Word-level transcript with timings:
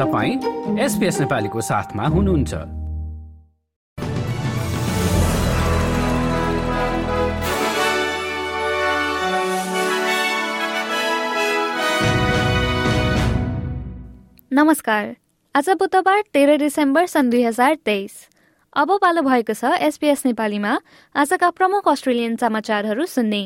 तपाईँ 0.00 0.78
एसपिएस 0.80 1.20
नेपालीको 1.20 1.60
साथमा 1.60 2.06
हुनुहुन्छ। 2.06 2.54
नमस्कार। 14.52 15.16
आज 15.54 15.70
बुधबार 15.70 16.22
तेह्र 16.32 16.56
डिसेम्बर 16.56 17.06
सन् 17.06 17.30
दुई 17.30 17.42
हजार 17.42 17.74
तेइस। 17.74 18.28
अब 18.76 18.98
पालो 19.02 19.22
भएको 19.22 19.54
छ 19.54 19.64
एसपीएस 19.64 20.26
नेपालीमा। 20.26 20.80
आजका 21.16 21.50
प्रमुख 21.50 21.88
अस्ट्रेलियन 21.88 22.36
समाचारहरू 22.36 23.06
सुन्ने। 23.06 23.42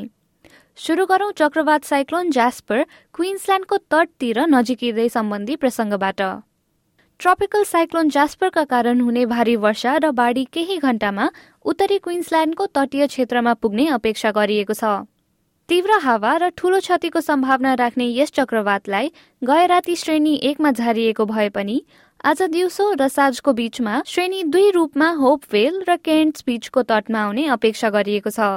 सुरु 0.78 1.04
गरौं 1.06 1.30
चक्रवात 1.38 1.84
साइक्लोन 1.84 2.30
ज्यास्पर 2.30 2.82
क्विन्सल्याण्डको 3.14 3.76
तटतिर 3.92 4.38
नजिकिँदै 4.46 5.08
सम्बन्धी 5.08 5.54
प्रसङ्गबाट। 5.56 6.20
ट्रपिकल 7.20 7.62
साइक्लोन 7.64 8.08
ज्यास्परका 8.10 8.64
कारण 8.72 9.00
हुने 9.00 9.24
भारी 9.26 9.54
वर्षा 9.64 9.92
र 9.96 10.10
बाढी 10.12 10.44
केही 10.52 10.78
घण्टामा 10.78 11.28
उत्तरी 11.64 11.98
क्विन्सल्याण्डको 12.06 12.66
तटीय 12.74 13.06
क्षेत्रमा 13.06 13.54
पुग्ने 13.62 13.86
अपेक्षा 13.98 14.30
गरिएको 14.34 14.74
छ। 14.74 14.90
तीव्र 15.68 16.00
हावा 16.02 16.34
र 16.42 16.50
ठूलो 16.58 16.80
क्षतिको 16.82 17.20
सम्भावना 17.22 17.74
राख्ने 17.78 18.10
यस 18.18 18.32
चक्रवातलाई 18.34 19.12
गए 19.42 19.66
राति 19.70 19.96
श्रेणी 19.96 20.34
एकमा 20.50 20.70
झारिएको 20.74 21.24
भए 21.30 21.48
पनि 21.54 21.80
आज 22.24 22.42
दिउँसो 22.50 22.92
र 22.98 23.08
साँझको 23.14 23.52
बीचमा 23.62 24.02
श्रेणी 24.10 24.42
दुई 24.50 24.70
रूपमा 24.74 25.08
होपवेल 25.22 25.82
र 25.88 25.96
केन्ट्स 26.04 26.44
बीचको 26.46 26.82
तटमा 26.90 27.24
आउने 27.24 27.46
अपेक्षा 27.54 27.90
गरिएको 27.94 28.30
छ। 28.34 28.52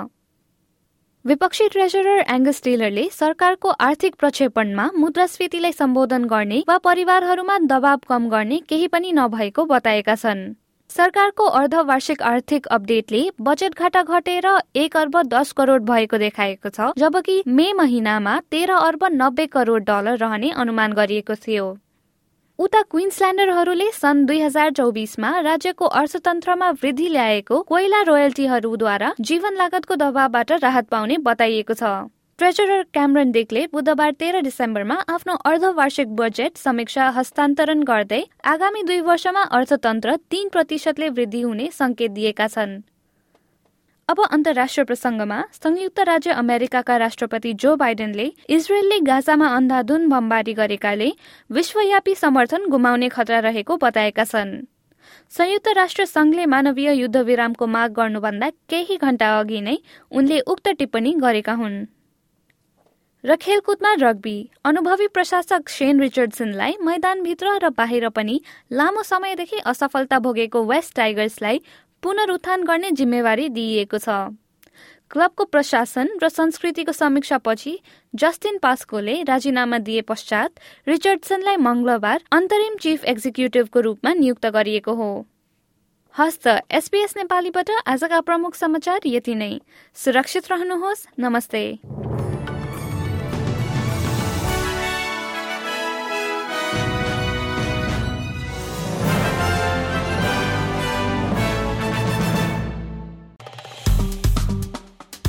विपक्षी 1.27 1.67
ट्रेजरर 1.67 2.19
एङ्गस 2.33 2.61
टेलरले 2.63 3.03
सरकारको 3.11 3.69
आर्थिक 3.85 4.13
प्रक्षेपणमा 4.15 4.83
मुद्रास्फीतिलाई 4.95 5.71
सम्बोधन 5.73 6.25
गर्ने 6.25 6.59
वा 6.67 6.77
परिवारहरूमा 6.83 7.57
दबाव 7.63 7.97
कम 8.09 8.29
गर्ने 8.29 8.59
केही 8.69 8.87
पनि 8.87 9.11
नभएको 9.11 9.65
बताएका 9.71 10.15
छन्। 10.15 10.43
सरकारको 10.89 11.45
अर्धवार्षिक 11.61 12.21
आर्थिक 12.29 12.67
अपडेटले 12.71 13.23
बजेट 13.41 13.75
घाटा 13.75 14.03
घटेर 14.03 14.47
एक 14.77 14.95
अर्ब 14.97 15.17
दस 15.27 15.51
करोड 15.57 15.83
भएको 15.89 16.17
देखाएको 16.19 16.69
छ 16.69 16.87
जबकि 16.97 17.35
मे 17.49 17.67
महिनामा 17.73 18.37
तेह्र 18.51 18.79
अर्ब 18.85 19.03
नब्बे 19.15 19.45
करोड 19.57 19.85
डलर 19.85 20.17
रहने 20.19 20.53
अनुमान 20.57 20.93
गरिएको 20.93 21.35
थियो। 21.43 21.67
उता 22.59 22.81
क्विन्सल्यान्डरहरूले 22.81 23.85
सन् 23.93 24.25
दुई 24.25 24.39
हजार 24.39 24.71
चौबिसमा 24.77 25.29
राज्यको 25.39 25.85
अर्थतन्त्रमा 25.99 26.69
वृद्धि 26.73 27.07
ल्याएको 27.07 27.59
कोइला 27.63 28.01
रोयल्टीहरूद्वारा 28.01 29.11
जीवन 29.21 29.55
लागतको 29.55 29.95
दबावबाट 29.95 30.51
राहत 30.63 30.87
पाउने 30.89 31.17
बताइएको 31.27 31.73
छ। 31.73 31.91
ट्रेजरर 32.39 32.81
क्यामरन 32.93 33.31
डेकले 33.31 33.67
बुधबार 33.73 34.11
तेह्र 34.19 34.41
डिसेम्बरमा 34.41 34.95
आफ्नो 35.07 35.35
अर्धवार्षिक 35.45 36.15
बजेट 36.15 36.57
समीक्षा 36.57 37.09
हस्तान्तरण 37.11 37.83
गर्दै 37.83 38.23
आगामी 38.47 38.83
दुई 38.83 38.99
वर्षमा 39.05 39.43
अर्थतन्त्र 39.53 40.15
तीन 40.29 40.49
प्रतिशतले 40.49 41.09
वृद्धि 41.11 41.41
हुने 41.41 41.69
संकेत 41.73 42.11
दिएका 42.11 42.47
छन्। 42.47 42.79
अब 44.09 44.19
अन्तर्राष्ट्रिय 44.23 44.83
प्रसङ्गमा 44.85 45.37
संयुक्त 45.53 45.99
राज्य 45.99 46.31
अमेरिकाका 46.33 46.95
राष्ट्रपति 46.97 47.51
जो 47.53 47.75
बाइडेनले 47.75 48.27
इजरायलले 48.49 48.99
गाजामा 48.99 49.47
अन्धाधुन 49.55 50.07
बमबारी 50.09 50.53
गरेकाले 50.53 51.11
विश्वव्यापी 51.51 52.13
समर्थन 52.15 52.69
गुमाउने 52.69 53.09
खतरा 53.09 53.39
रहेको 53.39 53.77
बताएका 53.77 54.23
छन्। 54.23 54.53
संयुक्त 55.31 55.67
राष्ट्र 55.75 56.05
संघले 56.05 56.45
मानवीय 56.45 56.91
युद्ध 56.93 57.17
विरामको 57.17 57.67
माग 57.67 57.91
गर्नुभन्दा 57.93 58.49
केही 58.69 58.95
घण्टा 58.95 59.37
अघि 59.39 59.61
नै 59.61 59.75
उनले 60.11 60.39
उक्त 60.47 60.69
टिप्पणी 60.79 61.13
गरेका 61.19 61.53
हुन्। 61.53 61.85
र 63.23 63.35
खेलकुदमा 63.35 63.93
रग्बी 63.99 64.37
अनुभवी 64.65 65.07
प्रशासक 65.07 65.69
शेन 65.69 65.99
रिचर्डसनलाई 65.99 66.73
मैदानभित्र 66.81 67.57
र 67.63 67.69
बाहिर 67.77 68.07
पनि 68.09 68.39
लामो 68.71 69.03
समयदेखि 69.03 69.59
असफलता 69.65 70.19
भोगेको 70.19 70.63
वेस्ट 70.63 70.95
टाइगर्सलाई 70.95 71.59
पुनरुत्थान 72.03 72.63
गर्ने 72.63 72.91
जिम्मेवारी 72.91 73.49
दिइएको 73.49 73.97
छ। 73.97 74.09
क्लबको 75.11 75.43
प्रशासन 75.45 76.07
र 76.23 76.29
संस्कृतिको 76.29 76.91
समीक्षापछि 76.91 77.79
जस्टिन 78.13 78.57
पास्कोले 78.57 79.23
राजीनामा 79.23 79.77
दिए 79.77 80.01
पश्चात 80.01 80.59
रिचर्डसनलाई 80.87 81.55
मंगलबार 81.57 82.23
अन्तरिम 82.31 82.75
चिफ 82.75 83.05
एक्जिक्युटिभको 83.05 83.79
रूपमा 83.79 84.13
नियुक्त 84.13 84.45
गरिएको 84.45 84.93
हो। 84.93 85.09
हस्त 86.15 86.47
एसपीएस 86.71 87.17
नेपालीबाट 87.17 87.69
आजका 87.87 88.19
प्रमुख 88.21 88.55
समाचार 88.55 88.99
यति 89.05 89.35
नै। 89.35 89.61
सुरक्षित 89.95 90.51
रहनुहोस्। 90.51 91.07
नमस्ते। 91.19 91.63